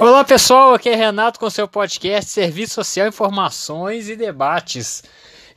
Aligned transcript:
Olá 0.00 0.22
pessoal, 0.22 0.74
aqui 0.74 0.88
é 0.88 0.94
Renato 0.94 1.40
com 1.40 1.50
seu 1.50 1.66
podcast 1.66 2.30
Serviço 2.30 2.74
Social, 2.74 3.08
Informações 3.08 4.08
e 4.08 4.14
Debates. 4.14 5.02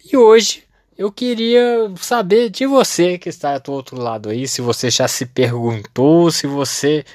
E 0.04 0.18
hoje 0.18 0.64
eu 0.98 1.12
queria 1.12 1.94
saber 1.98 2.50
de 2.50 2.66
você 2.66 3.20
que 3.20 3.30
está 3.30 3.60
do 3.60 3.71
outro 3.71 4.02
lado 4.02 4.30
aí, 4.30 4.48
se 4.48 4.60
você 4.60 4.89
já 4.89 5.07
se 5.07 5.28
perguntou, 5.28 6.32
se 6.32 6.48
você 6.48 7.06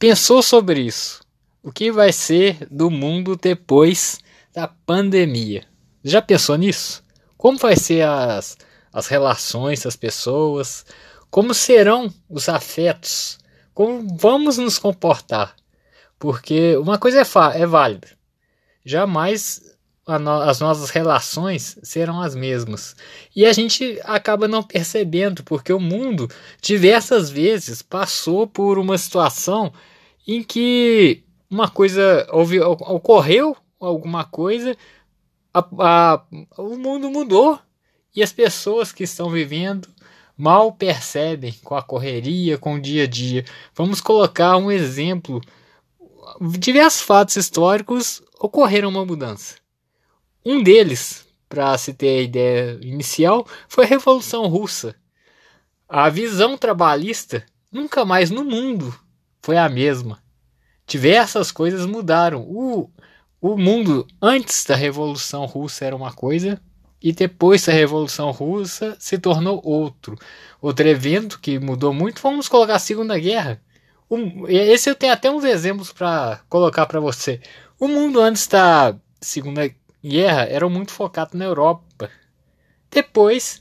pensou 0.00 0.42
sobre 0.42 0.80
isso. 0.80 1.20
O 1.62 1.70
que 1.70 1.92
vai 1.92 2.10
ser 2.10 2.66
do 2.68 2.90
mundo 2.90 3.36
depois 3.36 4.18
da 4.52 4.66
pandemia? 4.66 5.64
Já 6.02 6.20
pensou 6.20 6.56
nisso? 6.58 7.04
Como 7.38 7.56
vai 7.56 7.76
ser 7.76 8.04
as, 8.04 8.58
as 8.92 9.06
relações 9.06 9.84
das 9.84 9.94
pessoas? 9.94 10.84
Como 11.30 11.54
serão 11.54 12.12
os 12.28 12.48
afetos? 12.48 13.38
Como 13.72 14.04
vamos 14.18 14.58
nos 14.58 14.76
comportar? 14.76 15.54
Porque 16.24 16.74
uma 16.78 16.96
coisa 16.96 17.20
é, 17.20 17.60
é 17.60 17.66
válida: 17.66 18.08
jamais 18.82 19.60
no 20.06 20.30
as 20.30 20.58
nossas 20.58 20.88
relações 20.88 21.78
serão 21.82 22.18
as 22.18 22.34
mesmas. 22.34 22.96
E 23.36 23.44
a 23.44 23.52
gente 23.52 24.00
acaba 24.04 24.48
não 24.48 24.62
percebendo, 24.62 25.44
porque 25.44 25.70
o 25.70 25.78
mundo 25.78 26.26
diversas 26.62 27.28
vezes 27.28 27.82
passou 27.82 28.46
por 28.46 28.78
uma 28.78 28.96
situação 28.96 29.70
em 30.26 30.42
que 30.42 31.22
uma 31.50 31.68
coisa 31.68 32.26
houve, 32.32 32.58
ocorreu 32.58 33.54
alguma 33.78 34.24
coisa, 34.24 34.74
a, 35.52 35.58
a, 35.78 36.24
o 36.56 36.78
mundo 36.78 37.10
mudou 37.10 37.60
e 38.16 38.22
as 38.22 38.32
pessoas 38.32 38.92
que 38.92 39.04
estão 39.04 39.28
vivendo 39.28 39.90
mal 40.38 40.72
percebem 40.72 41.52
com 41.62 41.74
a 41.74 41.82
correria, 41.82 42.56
com 42.56 42.76
o 42.76 42.80
dia 42.80 43.04
a 43.04 43.06
dia. 43.06 43.44
Vamos 43.74 44.00
colocar 44.00 44.56
um 44.56 44.72
exemplo 44.72 45.42
diversos 46.58 47.00
fatos 47.00 47.36
históricos 47.36 48.22
ocorreram 48.38 48.88
uma 48.88 49.04
mudança. 49.04 49.56
Um 50.44 50.62
deles, 50.62 51.26
para 51.48 51.76
se 51.78 51.94
ter 51.94 52.18
a 52.18 52.22
ideia 52.22 52.78
inicial, 52.82 53.46
foi 53.68 53.84
a 53.84 53.88
Revolução 53.88 54.46
Russa. 54.46 54.94
A 55.88 56.08
visão 56.08 56.56
trabalhista 56.58 57.44
nunca 57.70 58.04
mais 58.04 58.30
no 58.30 58.44
mundo 58.44 58.94
foi 59.42 59.56
a 59.56 59.68
mesma. 59.68 60.22
Diversas 60.86 61.50
coisas 61.50 61.86
mudaram. 61.86 62.42
O, 62.42 62.90
o 63.40 63.56
mundo 63.56 64.06
antes 64.20 64.64
da 64.64 64.74
Revolução 64.74 65.44
Russa 65.46 65.84
era 65.84 65.96
uma 65.96 66.12
coisa 66.12 66.60
e 67.02 67.12
depois 67.12 67.64
da 67.66 67.72
Revolução 67.72 68.30
Russa 68.30 68.96
se 68.98 69.18
tornou 69.18 69.60
outro. 69.62 70.16
Outro 70.60 70.88
evento 70.88 71.38
que 71.38 71.58
mudou 71.58 71.92
muito, 71.92 72.22
vamos 72.22 72.48
colocar 72.48 72.76
a 72.76 72.78
Segunda 72.78 73.18
Guerra. 73.18 73.60
O, 74.14 74.48
esse 74.48 74.88
eu 74.88 74.94
tenho 74.94 75.12
até 75.12 75.30
uns 75.30 75.44
exemplos 75.44 75.92
para 75.92 76.40
colocar 76.48 76.86
para 76.86 77.00
você. 77.00 77.40
O 77.78 77.88
mundo 77.88 78.20
antes 78.20 78.46
da 78.46 78.94
Segunda 79.20 79.68
Guerra 80.04 80.44
era 80.44 80.68
muito 80.68 80.92
focado 80.92 81.36
na 81.36 81.44
Europa. 81.44 82.08
Depois 82.90 83.60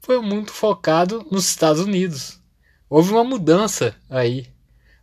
foi 0.00 0.20
muito 0.20 0.52
focado 0.52 1.26
nos 1.30 1.48
Estados 1.48 1.80
Unidos. 1.80 2.38
Houve 2.90 3.12
uma 3.12 3.24
mudança 3.24 3.94
aí. 4.10 4.46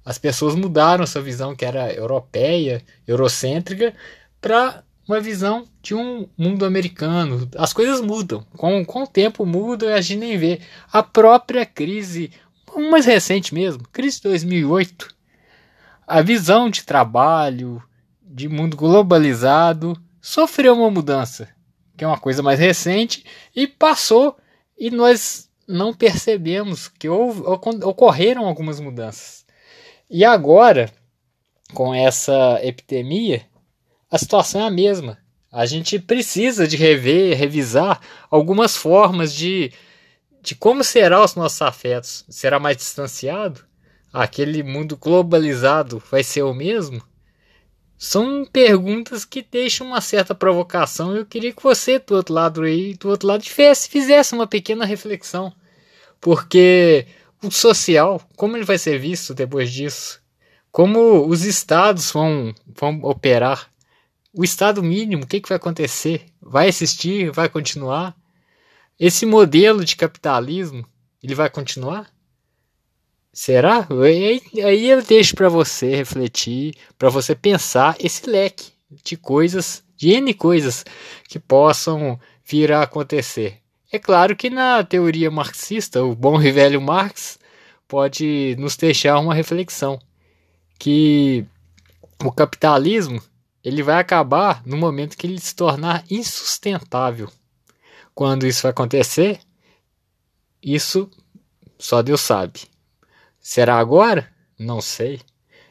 As 0.05 0.17
pessoas 0.17 0.55
mudaram 0.55 1.07
sua 1.07 1.21
visão 1.21 1.55
que 1.55 1.65
era 1.65 1.91
europeia, 1.93 2.83
eurocêntrica, 3.07 3.95
para 4.39 4.83
uma 5.07 5.19
visão 5.19 5.67
de 5.81 5.95
um 5.95 6.27
mundo 6.37 6.65
americano. 6.65 7.49
As 7.57 7.73
coisas 7.73 8.01
mudam. 8.01 8.45
Com, 8.55 8.85
com 8.85 9.03
o 9.03 9.07
tempo 9.07 9.45
muda 9.45 9.87
e 9.87 9.93
a 9.93 10.01
gente 10.01 10.19
nem 10.19 10.37
vê. 10.37 10.61
A 10.91 11.01
própria 11.01 11.65
crise 11.65 12.31
um 12.75 12.89
mais 12.89 13.05
recente 13.05 13.53
mesmo, 13.53 13.87
crise 13.91 14.21
2008, 14.21 15.13
a 16.07 16.21
visão 16.21 16.69
de 16.69 16.83
trabalho, 16.83 17.81
de 18.21 18.47
mundo 18.47 18.77
globalizado, 18.77 19.95
sofreu 20.21 20.73
uma 20.73 20.91
mudança, 20.91 21.49
que 21.97 22.03
é 22.03 22.07
uma 22.07 22.19
coisa 22.19 22.41
mais 22.43 22.59
recente, 22.59 23.25
e 23.55 23.67
passou, 23.67 24.37
e 24.77 24.89
nós 24.89 25.49
não 25.67 25.93
percebemos 25.93 26.87
que 26.87 27.07
houve, 27.07 27.41
ocorreram 27.41 28.45
algumas 28.45 28.79
mudanças. 28.79 29.45
E 30.09 30.25
agora, 30.25 30.91
com 31.73 31.93
essa 31.93 32.59
epidemia, 32.61 33.45
a 34.09 34.17
situação 34.17 34.61
é 34.61 34.67
a 34.67 34.71
mesma. 34.71 35.17
A 35.51 35.65
gente 35.65 35.99
precisa 35.99 36.67
de 36.67 36.75
rever, 36.75 37.37
revisar 37.37 38.01
algumas 38.29 38.75
formas 38.75 39.33
de 39.33 39.71
de 40.41 40.55
como 40.55 40.83
será 40.83 41.23
os 41.23 41.35
nossos 41.35 41.61
afetos. 41.61 42.25
Será 42.29 42.59
mais 42.59 42.77
distanciado? 42.77 43.61
Aquele 44.11 44.63
mundo 44.63 44.97
globalizado 44.97 46.01
vai 46.11 46.23
ser 46.23 46.41
o 46.41 46.53
mesmo? 46.53 47.01
São 47.97 48.43
perguntas 48.45 49.23
que 49.23 49.43
deixam 49.43 49.87
uma 49.87 50.01
certa 50.01 50.33
provocação. 50.33 51.15
Eu 51.15 51.25
queria 51.25 51.53
que 51.53 51.61
você, 51.61 51.99
do 51.99 52.15
outro 52.15 52.33
lado 52.33 52.63
aí, 52.63 52.95
do 52.95 53.09
outro 53.09 53.27
lado, 53.27 53.43
fizesse, 53.43 53.87
fizesse 53.87 54.33
uma 54.33 54.47
pequena 54.47 54.85
reflexão. 54.85 55.53
Porque 56.19 57.05
o 57.43 57.51
social, 57.51 58.21
como 58.35 58.57
ele 58.57 58.65
vai 58.65 58.77
ser 58.77 58.97
visto 58.97 59.33
depois 59.35 59.71
disso? 59.71 60.19
Como 60.71 61.27
os 61.27 61.43
estados 61.43 62.11
vão, 62.11 62.55
vão 62.65 62.99
operar? 63.03 63.71
O 64.33 64.43
estado 64.43 64.81
mínimo, 64.81 65.23
o 65.23 65.27
que, 65.27 65.39
que 65.39 65.49
vai 65.49 65.57
acontecer? 65.57 66.25
Vai 66.41 66.69
existir? 66.69 67.31
Vai 67.31 67.49
continuar? 67.49 68.15
Esse 69.03 69.25
modelo 69.25 69.83
de 69.83 69.95
capitalismo, 69.95 70.85
ele 71.23 71.33
vai 71.33 71.49
continuar? 71.49 72.07
Será? 73.33 73.87
Aí, 74.63 74.87
eu 74.87 75.01
deixo 75.01 75.35
para 75.35 75.49
você 75.49 75.95
refletir, 75.95 76.75
para 76.99 77.09
você 77.09 77.33
pensar 77.33 77.95
esse 77.99 78.29
leque 78.29 78.71
de 79.03 79.17
coisas, 79.17 79.83
de 79.97 80.11
N 80.11 80.31
coisas 80.35 80.85
que 81.27 81.39
possam 81.39 82.19
vir 82.45 82.71
a 82.71 82.83
acontecer. 82.83 83.57
É 83.91 83.97
claro 83.97 84.35
que 84.35 84.51
na 84.51 84.83
teoria 84.83 85.31
marxista, 85.31 86.03
o 86.03 86.13
bom 86.13 86.39
e 86.39 86.51
velho 86.51 86.79
Marx 86.79 87.39
pode 87.87 88.55
nos 88.59 88.77
deixar 88.77 89.17
uma 89.17 89.33
reflexão 89.33 89.99
que 90.77 91.43
o 92.23 92.31
capitalismo 92.31 93.19
ele 93.63 93.81
vai 93.81 93.99
acabar 93.99 94.61
no 94.63 94.77
momento 94.77 95.17
que 95.17 95.25
ele 95.25 95.39
se 95.39 95.55
tornar 95.55 96.03
insustentável. 96.07 97.31
Quando 98.13 98.45
isso 98.45 98.63
vai 98.63 98.71
acontecer, 98.71 99.39
isso 100.61 101.09
só 101.77 102.01
Deus 102.01 102.21
sabe. 102.21 102.61
Será 103.39 103.77
agora? 103.77 104.29
Não 104.57 104.81
sei. 104.81 105.21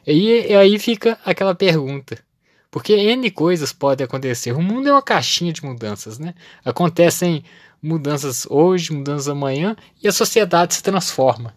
E, 0.05 0.47
e 0.47 0.55
aí 0.55 0.77
fica 0.79 1.17
aquela 1.23 1.55
pergunta. 1.55 2.17
Porque 2.69 2.93
N 2.93 3.29
coisas 3.31 3.71
podem 3.71 4.05
acontecer. 4.05 4.53
O 4.53 4.61
mundo 4.61 4.87
é 4.87 4.91
uma 4.91 5.01
caixinha 5.01 5.53
de 5.53 5.63
mudanças, 5.63 6.17
né? 6.17 6.33
Acontecem 6.63 7.43
mudanças 7.81 8.45
hoje, 8.49 8.93
mudanças 8.93 9.27
amanhã, 9.27 9.75
e 10.01 10.07
a 10.07 10.11
sociedade 10.11 10.75
se 10.75 10.83
transforma. 10.83 11.55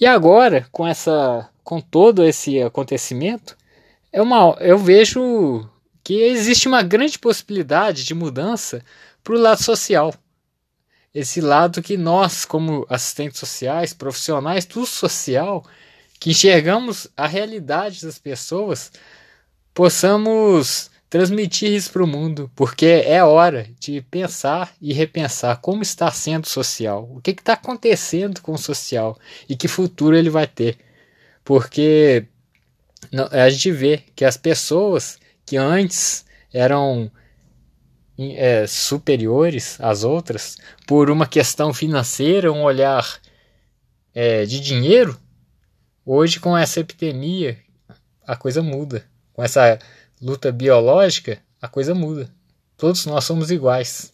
E 0.00 0.06
agora, 0.06 0.66
com 0.72 0.86
essa 0.86 1.48
com 1.62 1.80
todo 1.80 2.24
esse 2.24 2.60
acontecimento, 2.60 3.56
é 4.12 4.20
uma, 4.20 4.56
eu 4.60 4.76
vejo 4.76 5.68
que 6.02 6.14
existe 6.14 6.66
uma 6.66 6.82
grande 6.82 7.18
possibilidade 7.18 8.04
de 8.04 8.14
mudança 8.14 8.84
para 9.22 9.34
o 9.34 9.38
lado 9.38 9.62
social. 9.62 10.14
Esse 11.14 11.40
lado 11.40 11.82
que 11.82 11.96
nós, 11.96 12.44
como 12.44 12.86
assistentes 12.88 13.38
sociais, 13.38 13.92
profissionais 13.92 14.64
do 14.64 14.86
social, 14.86 15.64
que 16.18 16.30
enxergamos 16.30 17.08
a 17.16 17.26
realidade 17.26 18.02
das 18.02 18.18
pessoas, 18.18 18.90
possamos 19.74 20.90
transmitir 21.10 21.70
isso 21.70 21.92
para 21.92 22.02
o 22.02 22.06
mundo, 22.06 22.50
porque 22.56 22.86
é 22.86 23.22
hora 23.22 23.68
de 23.78 24.00
pensar 24.00 24.74
e 24.80 24.94
repensar 24.94 25.60
como 25.60 25.82
está 25.82 26.10
sendo 26.10 26.44
o 26.44 26.48
social, 26.48 27.06
o 27.14 27.20
que 27.20 27.32
está 27.32 27.52
acontecendo 27.52 28.40
com 28.40 28.52
o 28.52 28.58
social 28.58 29.18
e 29.46 29.54
que 29.54 29.68
futuro 29.68 30.16
ele 30.16 30.30
vai 30.30 30.46
ter. 30.46 30.78
Porque 31.44 32.24
a 33.30 33.50
gente 33.50 33.70
vê 33.70 34.02
que 34.16 34.24
as 34.24 34.38
pessoas 34.38 35.18
que 35.44 35.58
antes 35.58 36.24
eram 36.50 37.10
é, 38.36 38.66
superiores 38.66 39.78
às 39.80 40.04
outras 40.04 40.56
por 40.86 41.10
uma 41.10 41.26
questão 41.26 41.74
financeira, 41.74 42.52
um 42.52 42.62
olhar 42.62 43.20
é, 44.14 44.44
de 44.44 44.60
dinheiro, 44.60 45.18
hoje 46.04 46.38
com 46.38 46.56
essa 46.56 46.80
epidemia 46.80 47.58
a 48.26 48.36
coisa 48.36 48.62
muda. 48.62 49.04
Com 49.32 49.42
essa 49.42 49.78
luta 50.20 50.52
biológica, 50.52 51.38
a 51.60 51.68
coisa 51.68 51.94
muda. 51.94 52.30
Todos 52.76 53.06
nós 53.06 53.24
somos 53.24 53.50
iguais. 53.50 54.12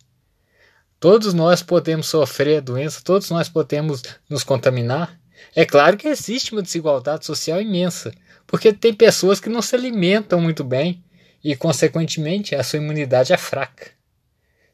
Todos 1.00 1.32
nós 1.32 1.62
podemos 1.62 2.06
sofrer 2.06 2.58
a 2.58 2.60
doença, 2.60 3.00
todos 3.04 3.30
nós 3.30 3.48
podemos 3.48 4.02
nos 4.28 4.42
contaminar. 4.42 5.18
É 5.54 5.64
claro 5.64 5.96
que 5.96 6.08
existe 6.08 6.52
uma 6.52 6.62
desigualdade 6.62 7.24
social 7.24 7.60
imensa, 7.60 8.12
porque 8.46 8.72
tem 8.72 8.92
pessoas 8.92 9.38
que 9.38 9.48
não 9.48 9.62
se 9.62 9.76
alimentam 9.76 10.40
muito 10.40 10.64
bem, 10.64 11.04
e, 11.42 11.54
consequentemente, 11.54 12.54
a 12.54 12.64
sua 12.64 12.78
imunidade 12.78 13.32
é 13.32 13.36
fraca. 13.36 13.90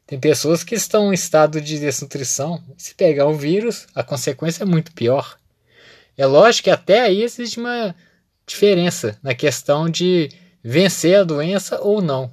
Tem 0.07 0.19
pessoas 0.19 0.63
que 0.63 0.75
estão 0.75 1.11
em 1.11 1.15
estado 1.15 1.59
de 1.59 1.79
desnutrição. 1.79 2.63
Se 2.77 2.93
pegar 2.93 3.25
um 3.25 3.35
vírus, 3.35 3.87
a 3.95 4.03
consequência 4.03 4.63
é 4.63 4.65
muito 4.65 4.91
pior. 4.91 5.37
É 6.15 6.25
lógico 6.27 6.65
que 6.65 6.69
até 6.69 7.01
aí 7.01 7.23
existe 7.23 7.59
uma 7.59 7.95
diferença 8.45 9.17
na 9.23 9.33
questão 9.33 9.89
de 9.89 10.29
vencer 10.63 11.19
a 11.19 11.23
doença 11.23 11.81
ou 11.81 12.01
não. 12.01 12.31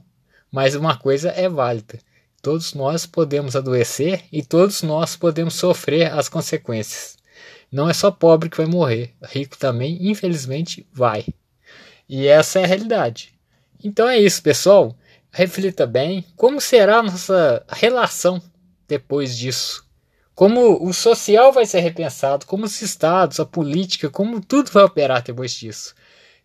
Mas 0.51 0.75
uma 0.75 0.99
coisa 0.99 1.31
é 1.31 1.49
válida: 1.49 1.99
todos 2.43 2.75
nós 2.75 3.07
podemos 3.07 3.57
adoecer 3.57 4.23
e 4.31 4.43
todos 4.43 4.83
nós 4.83 5.17
podemos 5.17 5.55
sofrer 5.55 6.13
as 6.13 6.29
consequências. 6.29 7.17
Não 7.71 7.89
é 7.89 7.95
só 7.95 8.11
pobre 8.11 8.51
que 8.51 8.59
vai 8.59 8.67
morrer, 8.67 9.15
rico 9.23 9.57
também, 9.57 10.11
infelizmente, 10.11 10.87
vai. 10.93 11.25
E 12.07 12.27
essa 12.27 12.61
é 12.61 12.65
a 12.65 12.67
realidade. 12.67 13.33
Então 13.83 14.07
é 14.07 14.19
isso, 14.19 14.43
pessoal. 14.43 14.95
Reflita 15.35 15.87
bem 15.87 16.27
como 16.37 16.61
será 16.61 16.99
a 16.99 17.03
nossa 17.03 17.65
relação 17.71 18.41
depois 18.87 19.35
disso. 19.35 19.83
Como 20.35 20.87
o 20.87 20.93
social 20.93 21.51
vai 21.51 21.65
ser 21.65 21.81
repensado, 21.81 22.45
como 22.45 22.67
os 22.67 22.83
estados, 22.83 23.41
a 23.41 23.47
política, 23.47 24.11
como 24.11 24.43
tudo 24.43 24.71
vai 24.71 24.85
operar 24.85 25.23
depois 25.23 25.53
disso. 25.53 25.95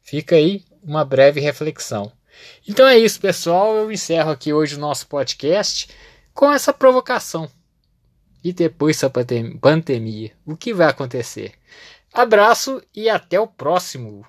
Fica 0.02 0.38
aí 0.38 0.64
uma 0.82 1.04
breve 1.04 1.42
reflexão. 1.42 2.10
Então 2.66 2.88
é 2.88 2.98
isso, 2.98 3.20
pessoal. 3.20 3.76
Eu 3.76 3.92
encerro 3.92 4.32
aqui 4.32 4.54
hoje 4.54 4.76
o 4.76 4.80
nosso 4.80 5.06
podcast 5.08 5.90
com 6.34 6.50
essa 6.50 6.72
provocação. 6.72 7.52
E 8.42 8.54
depois 8.54 9.02
da 9.02 9.10
pandemia, 9.10 10.32
o 10.46 10.56
que 10.56 10.74
vai 10.74 10.88
acontecer? 10.88 11.56
Abraço 12.14 12.82
e 12.96 13.10
até 13.10 13.38
o 13.38 13.48
próximo. 13.48 14.26